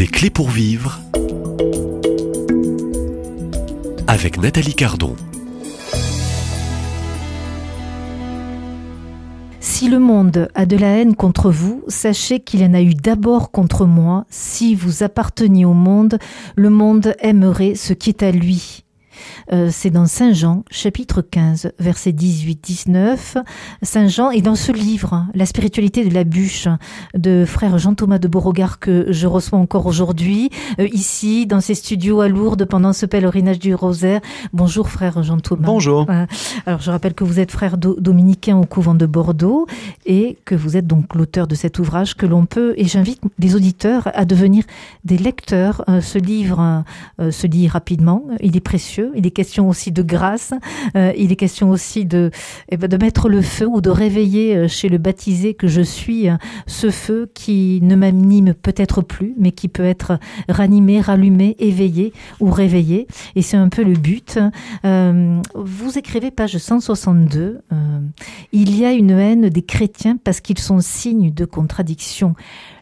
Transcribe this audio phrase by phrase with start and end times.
[0.00, 0.98] Des clés pour vivre
[4.06, 5.14] avec Nathalie Cardon.
[9.60, 13.50] Si le monde a de la haine contre vous, sachez qu'il en a eu d'abord
[13.50, 14.24] contre moi.
[14.30, 16.18] Si vous apparteniez au monde,
[16.56, 18.84] le monde aimerait ce qui est à lui.
[19.52, 23.42] Euh, c'est dans Saint Jean, chapitre 15, verset 18-19.
[23.82, 26.68] Saint Jean est dans ce livre, La spiritualité de la bûche,
[27.14, 32.20] de frère Jean-Thomas de Beauregard, que je reçois encore aujourd'hui, euh, ici, dans ces studios
[32.20, 34.20] à Lourdes, pendant ce pèlerinage du rosaire.
[34.52, 35.66] Bonjour frère Jean-Thomas.
[35.66, 36.06] Bonjour.
[36.66, 39.66] alors je rappelle que vous êtes frère dominicain au couvent de Bordeaux
[40.06, 43.54] et que vous êtes donc l'auteur de cet ouvrage que l'on peut, et j'invite les
[43.54, 44.64] auditeurs à devenir
[45.04, 45.84] des lecteurs.
[45.88, 46.84] Euh, ce livre
[47.18, 50.52] se lit rapidement, il est précieux, il est question aussi de grâce,
[50.96, 52.30] euh, il est question aussi de,
[52.68, 55.80] eh ben, de mettre le feu ou de réveiller euh, chez le baptisé que je
[55.80, 56.36] suis euh,
[56.66, 62.50] ce feu qui ne m'anime peut-être plus, mais qui peut être ranimé, rallumé, éveillé ou
[62.50, 63.06] réveillé.
[63.36, 64.38] Et c'est un peu le but.
[65.54, 67.60] vous écrivez page 162,
[68.52, 72.34] il y a une haine des chrétiens parce qu'ils sont signes de contradiction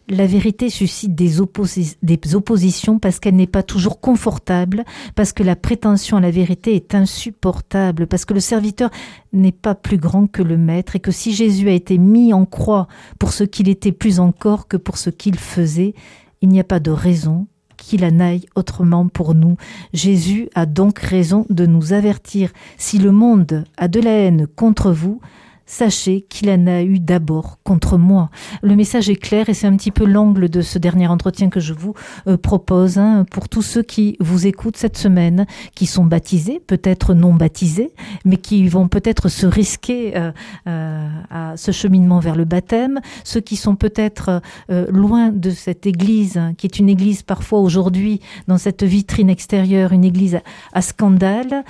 [0.09, 6.17] la vérité suscite des, oppositions parce qu'elle n'est pas toujours confortable, parce que la prétention
[6.17, 8.91] à la vérité est insupportable, parce que le serviteur
[9.33, 12.47] n'est pas plus grand que le maître, et que si Jésus a été mis en
[12.47, 15.95] croix pour ce qu'il était plus encore que pour ce qu'il faisait,
[16.41, 19.57] il n'y a pas de raison qu'il en aille autrement pour nous.
[19.93, 22.51] Jésus a donc raison de nous avertir.
[22.77, 25.21] Si le monde a de la haine contre vous,
[25.69, 28.31] sachez qu'il en a eu d'abord contre moi.
[28.63, 31.61] Le message est clair et c'est un petit peu l'angle de ce dernier entretien que
[31.61, 31.95] je vous
[32.27, 37.13] euh, propose hein, pour tous ceux qui vous écoutent cette semaine, qui sont baptisés, peut-être
[37.13, 37.93] non baptisés,
[38.25, 40.33] mais qui vont peut-être se risquer euh,
[40.67, 46.41] euh, à ce cheminement vers le baptême, ceux qui sont peut-être loin de cette église,
[46.57, 50.41] qui est une église parfois aujourd'hui dans cette vitrine extérieure, une église
[50.73, 51.65] à, scandale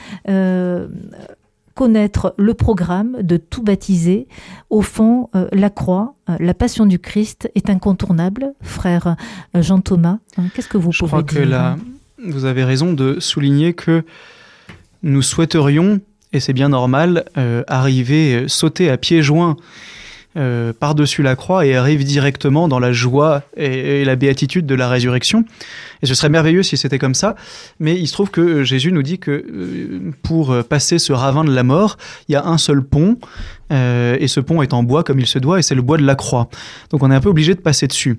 [1.79, 4.27] connaître le programme de tout baptiser.
[4.69, 9.15] Au fond, euh, la croix, euh, la passion du Christ est incontournable, frère
[9.55, 10.19] euh, Jean Thomas.
[10.37, 11.77] Hein, qu'est-ce que vous Je pouvez crois que là,
[12.27, 14.03] vous avez raison de souligner que
[15.05, 16.01] nous souhaiterions,
[16.33, 17.25] et c'est bien normal,
[17.69, 19.55] arriver, sauter à pieds joints
[20.79, 25.45] par-dessus la croix et arriver directement dans la joie et, la béatitude de la résurrection.
[26.03, 27.35] Et ce serait merveilleux si c'était comme ça.
[27.81, 31.13] Mais il se trouve que euh, Jésus nous dit que euh, pour euh, passer ce
[31.13, 31.97] ravin de la mort,
[32.29, 33.19] il y a un seul pont.
[33.71, 36.05] Et ce pont est en bois comme il se doit, et c'est le bois de
[36.05, 36.49] la croix.
[36.91, 38.19] Donc on est un peu obligé de passer dessus.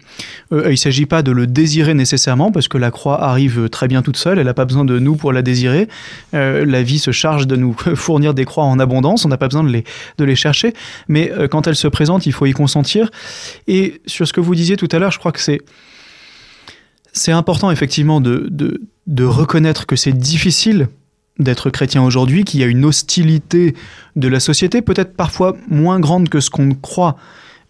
[0.51, 4.01] il ne s'agit pas de le désirer nécessairement, parce que la croix arrive très bien
[4.01, 5.87] toute seule, elle n'a pas besoin de nous pour la désirer.
[6.33, 9.63] la vie se charge de nous fournir des croix en abondance, on n'a pas besoin
[9.63, 9.83] de les,
[10.17, 10.73] de les chercher.
[11.07, 13.09] Mais quand elle se présente, il faut y consentir.
[13.67, 15.61] Et sur ce que vous disiez tout à l'heure, je crois que c'est
[17.13, 18.49] c'est important effectivement de,
[19.07, 20.87] de, reconnaître que c'est difficile
[21.39, 23.75] d'être chrétien aujourd'hui, qu'il y a une hostilité
[24.15, 27.15] de la société, peut-être parfois moins grande que ce qu'on croit,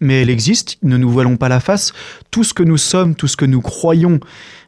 [0.00, 1.92] mais elle existe, ne nous voilons pas la face.
[2.30, 4.18] Tout ce que nous sommes, tout ce que nous croyons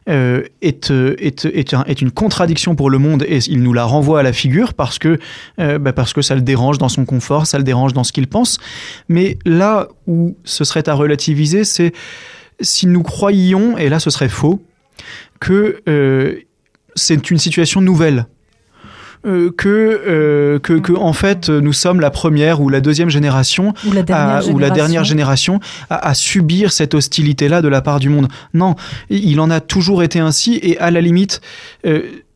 [0.09, 4.19] euh, est, est, est, est, une contradiction pour le monde et il nous la renvoie
[4.19, 5.17] à la figure parce que,
[5.59, 8.11] euh, bah parce que ça le dérange dans son confort, ça le dérange dans ce
[8.11, 8.59] qu'il pense.
[9.09, 11.93] Mais là où ce serait à relativiser, c'est
[12.61, 14.61] si nous croyions, et là ce serait faux,
[15.39, 16.35] que euh,
[16.95, 18.27] c'est une situation nouvelle.
[19.25, 23.73] Euh, que, euh, que, que, en fait nous sommes la première ou la deuxième génération
[23.87, 24.53] ou la dernière, à, génération.
[24.53, 28.27] Ou la dernière génération à, à subir cette hostilité là de la part du monde
[28.53, 28.75] non
[29.09, 31.39] il en a toujours été ainsi et à la limite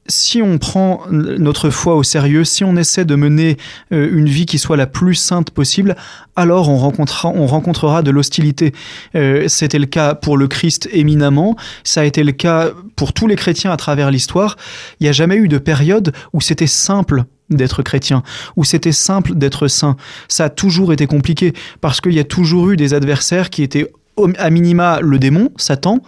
[0.08, 3.58] si on prend notre foi au sérieux, si on essaie de mener
[3.92, 5.96] euh, une vie qui soit la plus sainte possible,
[6.36, 8.74] alors on rencontrera, on rencontrera de l'hostilité.
[9.16, 13.28] Euh, c'était le cas pour le Christ éminemment, ça a été le cas pour tous
[13.28, 14.56] les chrétiens à travers l'histoire.
[15.00, 18.24] Il n'y a jamais eu de période où c'était simple d'être chrétien,
[18.56, 19.96] où c'était simple d'être saint.
[20.28, 23.92] Ça a toujours été compliqué parce qu'il y a toujours eu des adversaires qui étaient
[24.38, 26.00] à minima le démon, Satan,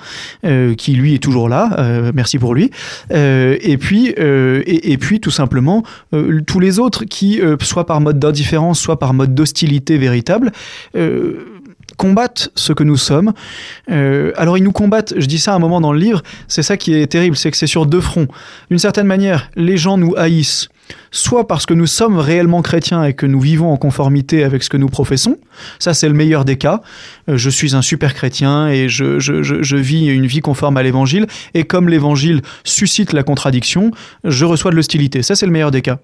[0.45, 2.71] euh, qui lui est toujours là, euh, merci pour lui,
[3.11, 5.83] euh, et puis et, puis tout simplement
[6.45, 10.51] tous les autres qui, soit par mode d'indifférence, soit par mode d'hostilité véritable,
[11.97, 13.33] combattent ce que nous sommes.
[13.87, 16.93] alors ils nous combattent, je dis ça un moment dans le livre, c'est ça qui
[16.93, 18.27] est terrible, c'est que c'est sur deux fronts.
[18.69, 20.69] D'une certaine manière, les gens nous haïssent
[21.11, 24.69] soit parce que nous sommes réellement chrétiens et que nous vivons en conformité avec ce
[24.69, 25.37] que nous professons.
[25.79, 26.81] Ça, c'est le meilleur des cas.
[27.29, 30.83] Euh, je suis un super chrétien et je, je, je, vis une vie conforme à
[30.83, 31.27] l'évangile.
[31.53, 33.91] Et comme l'évangile suscite la contradiction,
[34.23, 35.21] je reçois de l'hostilité.
[35.23, 35.99] Ça, c'est le meilleur des cas.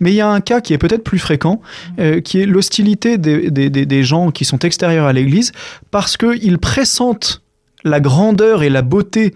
[0.00, 1.60] Mais il y a un cas qui est peut-être plus fréquent,
[1.98, 5.52] euh, qui est l'hostilité des, des, des, des gens qui sont extérieurs à l'Église
[5.90, 7.43] parce qu'ils pressentent
[7.84, 9.34] la grandeur et la beauté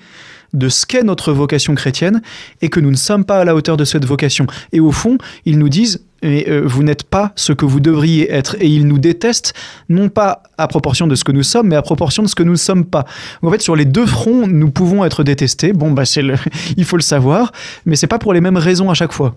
[0.55, 2.23] de ce qu'est notre vocation chrétienne
[2.63, 4.47] et que nous ne sommes pas à la hauteur de cette vocation.
[4.73, 8.57] Et au fond, ils nous disent euh, vous n'êtes pas ce que vous devriez être.
[8.61, 9.55] Et ils nous détestent,
[9.89, 12.43] non pas à proportion de ce que nous sommes, mais à proportion de ce que
[12.43, 13.05] nous ne sommes pas.
[13.43, 15.73] en fait, sur les deux fronts, nous pouvons être détestés.
[15.73, 16.35] Bon, bah, le...
[16.77, 17.53] il faut le savoir,
[17.87, 19.37] mais c'est pas pour les mêmes raisons à chaque fois.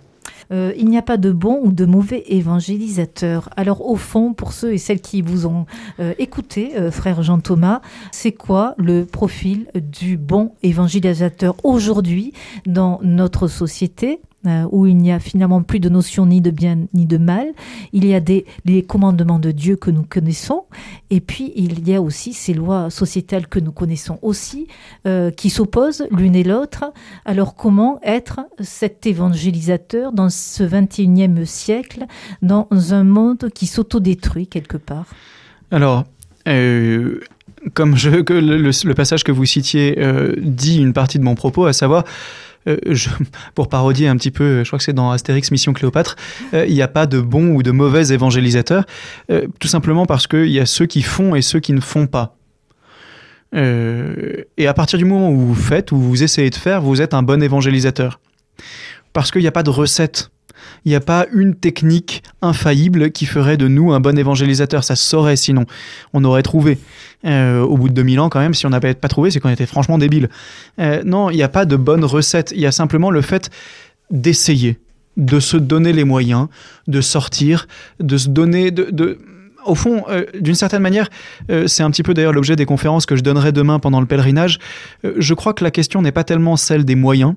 [0.51, 3.49] Euh, il n'y a pas de bon ou de mauvais évangélisateur.
[3.55, 5.65] Alors au fond, pour ceux et celles qui vous ont
[5.99, 7.81] euh, écouté, euh, frère Jean Thomas,
[8.11, 12.33] c'est quoi le profil du bon évangélisateur aujourd'hui
[12.65, 14.19] dans notre société?
[14.47, 17.45] Euh, où il n'y a finalement plus de notion ni de bien ni de mal.
[17.93, 20.63] Il y a des, les commandements de Dieu que nous connaissons,
[21.11, 24.67] et puis il y a aussi ces lois sociétales que nous connaissons aussi,
[25.05, 26.85] euh, qui s'opposent l'une et l'autre.
[27.23, 32.05] Alors comment être cet évangélisateur dans ce 21e siècle,
[32.41, 35.05] dans un monde qui s'autodétruit quelque part?
[35.69, 36.05] Alors,
[36.47, 37.19] euh,
[37.75, 40.03] comme le, passage que vous citiez
[40.37, 42.05] dit une partie de mon propos, à savoir
[42.67, 42.77] euh,
[43.55, 46.15] pour parodier un petit peu, je crois que c'est dans Astérix Mission Cléopâtre,
[46.53, 48.85] euh, il n'y a pas de bons ou de mauvais évangélisateurs,
[49.31, 52.07] euh, tout simplement parce qu'il y a ceux qui font et ceux qui ne font
[52.07, 52.35] pas.
[53.53, 57.13] et à partir du moment où vous faites, où vous essayez de faire, vous êtes
[57.13, 58.19] un bon évangélisateur.
[59.11, 60.31] Parce qu'il n'y a pas de recette
[60.85, 64.83] il n'y a pas une technique infaillible qui ferait de nous un bon évangélisateur.
[64.83, 65.65] Ça se saurait sinon.
[66.13, 66.77] On aurait trouvé.
[67.25, 69.49] Euh, au bout de 2000 ans, quand même, si on n'avait pas trouvé, c'est qu'on
[69.49, 70.29] était franchement débile.
[70.79, 72.51] Euh, non, il n'y a pas de bonne recette.
[72.55, 73.49] Il y a simplement le fait
[74.09, 74.79] d'essayer,
[75.17, 76.47] de se donner les moyens,
[76.87, 77.67] de sortir,
[77.99, 78.73] de se donner.
[79.65, 81.09] au fond, euh, d'une certaine manière,
[81.67, 84.59] c'est un petit peu d'ailleurs l'objet des conférences que je donnerai demain pendant le pèlerinage.
[85.03, 87.35] je crois que la question n'est pas tellement celle des moyens,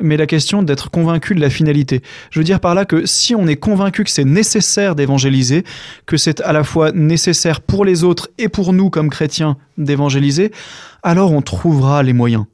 [0.00, 2.02] mais la question d'être convaincu de la finalité.
[2.30, 5.64] Je veux dire par là que si on est convaincu que c'est nécessaire d'évangéliser,
[6.06, 10.52] que c'est à la fois nécessaire pour les autres et pour nous comme chrétiens d'évangéliser,
[11.02, 12.44] alors on trouvera les moyens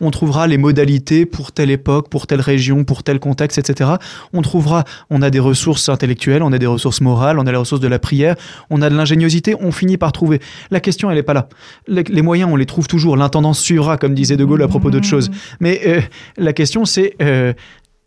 [0.00, 3.90] on trouvera les modalités pour telle époque, pour telle région, pour tel contexte, etc.
[4.32, 7.56] On trouvera, on a des ressources intellectuelles, on a des ressources morales, on a les
[7.56, 8.36] ressources de la prière,
[8.70, 10.40] on a de l'ingéniosité, on finit par trouver.
[10.70, 11.48] La question, elle n'est pas là.
[11.86, 13.16] Les, moyens, on les trouve toujours.
[13.16, 15.30] L'intendance suivra, comme disait De Gaulle à propos d'autre chose.
[15.60, 16.00] Mais euh,
[16.36, 17.52] la question, c'est euh,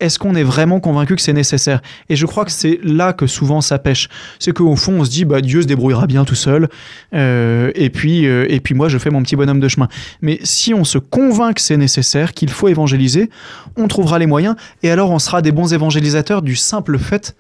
[0.02, 1.82] est-ce qu'on est vraiment convaincu que c'est nécessaire?
[2.10, 4.10] Et je crois que c'est là que souvent ça pêche.
[4.40, 6.68] C'est qu'au fond, on se dit, bah, Dieu se débrouillera bien tout seul,
[7.14, 9.88] euh, et, puis, euh, et puis moi, je fais mon petit bonhomme de chemin.
[10.22, 13.30] Mais si on se convainc que c'est nécessaire, qu'il faut évangéliser,
[13.78, 17.36] on trouvera les moyens, et alors on sera des bons évangélisateurs du simple fait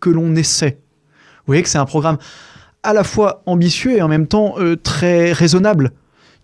[0.00, 0.78] que l'on essaie.
[1.38, 2.18] Vous voyez que c'est un programme
[2.84, 5.92] à la fois ambitieux et en même temps euh, très raisonnable.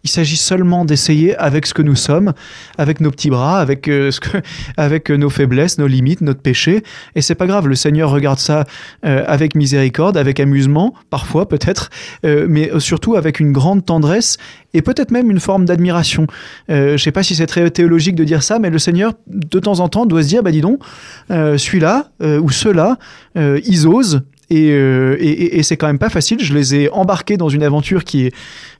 [0.02, 2.32] Il s'agit seulement d'essayer avec ce que nous sommes,
[2.78, 4.10] avec nos petits bras, avec, euh,
[4.78, 6.82] avec nos faiblesses, nos limites, notre péché.
[7.14, 8.64] Et c'est pas grave, le Seigneur regarde ça
[9.04, 11.90] euh, avec miséricorde, avec amusement, parfois peut-être,
[12.24, 14.38] euh, mais surtout avec une grande tendresse
[14.72, 16.26] et peut-être même une forme d'admiration.
[16.68, 19.80] je sais pas si c'est très théologique de dire ça, mais le Seigneur, de temps
[19.80, 20.80] en temps, doit se dire, bah dis donc,
[21.28, 22.96] celui-là ou ceux-là,
[23.34, 26.40] ils osent, euh, et, c'est quand même pas facile.
[26.40, 28.34] Je les ai embarqués dans une aventure qui est,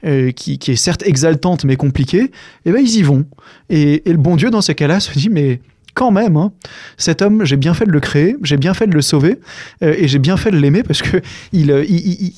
[0.05, 2.31] euh, qui, est certes exaltante mais compliquée.
[2.64, 3.25] Et ben ils y vont.
[3.69, 5.61] Et, le bon Dieu dans ces cas-là se dit mais
[5.94, 6.52] quand même, hein,
[6.96, 9.38] cet homme, j'ai bien fait de le créer, j'ai bien fait de le sauver,
[9.82, 11.20] euh, et j'ai bien fait de l'aimer parce que
[11.52, 11.70] il,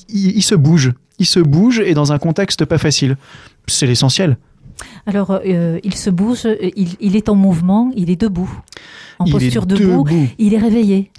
[0.09, 3.15] il, se bouge, il se bouge et dans un contexte pas facile.
[3.67, 4.37] C'est l'essentiel.
[5.05, 8.51] Alors, il se bouge, il, est en mouvement, il est debout,
[9.19, 10.07] en posture debout,
[10.39, 11.11] il est réveillé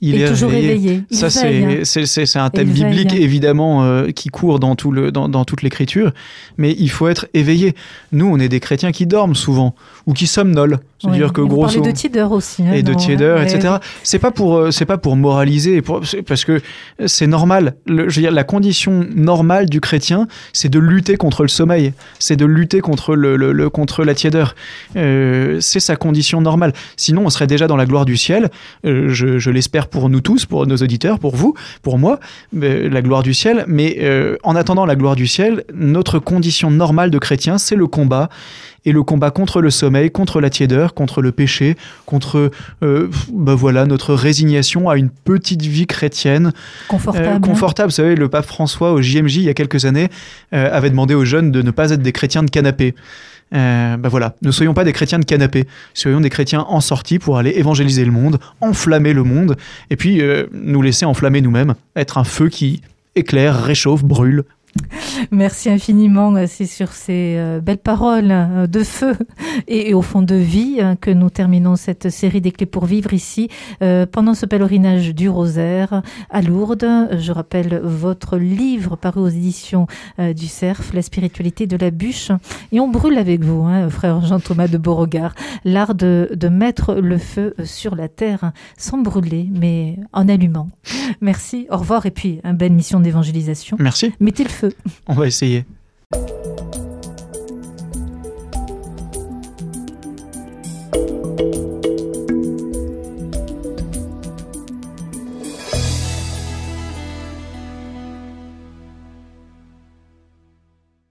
[0.00, 1.04] il est, toujours éveillé.
[1.10, 1.84] ça, hein.
[1.84, 3.18] c'est un thème biblique, hein.
[3.18, 6.12] évidemment, euh, qui court dans, tout le, dans, dans toute l'écriture.
[6.58, 7.74] Mais il faut être éveillé.
[8.12, 9.74] Nous, on est des chrétiens qui dorment souvent,
[10.06, 10.80] ou qui somnolent.
[10.98, 12.62] C'est-à-dire que gros de aussi.
[12.62, 13.74] Hein, et de tiédeur, etc.
[14.02, 16.60] C'est pas pour euh, c'est pas pour moraliser, parce que
[17.06, 17.76] c'est normal.
[17.86, 21.92] Le, je veux dire, la condition normale du chrétien, c'est de lutter contre le sommeil,
[22.18, 24.54] c'est de lutter contre le, le, contre la tiédeur.
[24.96, 26.72] Euh, c'est sa condition normale.
[26.96, 28.50] Sinon, on serait déjà dans la gloire du ciel.
[28.86, 32.20] Euh, je, je l'espère pour nous tous, pour nos auditeurs, pour vous, pour moi,
[32.52, 33.64] la gloire du ciel.
[33.68, 33.98] Mais
[34.42, 38.28] en attendant la gloire du ciel, notre condition normale de chrétien, c'est le combat
[38.86, 41.76] et le combat contre le sommeil, contre la tiédeur, contre le péché,
[42.06, 42.50] contre
[42.82, 46.52] euh, bah voilà notre résignation à une petite vie chrétienne
[46.88, 47.26] confortable.
[47.26, 47.88] Euh, confortable.
[47.90, 50.08] Vous savez, le pape François au JMJ il y a quelques années
[50.54, 52.94] euh, avait demandé aux jeunes de ne pas être des chrétiens de canapé.
[53.54, 57.18] Euh, bah voilà, ne soyons pas des chrétiens de canapé, soyons des chrétiens en sortie
[57.18, 59.56] pour aller évangéliser le monde, enflammer le monde,
[59.90, 60.20] et puis
[60.52, 62.82] nous laisser enflammer nous-mêmes, être un feu qui
[63.14, 64.44] éclaire, réchauffe, brûle,
[65.30, 66.34] Merci infiniment.
[66.46, 69.14] C'est sur ces euh, belles paroles euh, de feu
[69.68, 73.12] et, au fond de vie hein, que nous terminons cette série des clés pour vivre
[73.12, 73.48] ici
[73.82, 76.86] euh, pendant ce pèlerinage du Rosaire à Lourdes.
[77.18, 79.86] Je rappelle votre livre paru aux éditions
[80.18, 82.30] du Cerf, La spiritualité de la bûche.
[82.72, 87.18] Et on brûle avec vous, hein, frère Jean-Thomas de Beauregard, l'art de, de mettre le
[87.18, 90.68] feu sur la terre sans brûler, mais en allumant.
[91.20, 93.76] Merci, au revoir et puis une belle mission d'évangélisation.
[93.80, 94.12] Merci.
[94.20, 94.76] Mettez le feu.
[95.06, 95.64] On va essayer.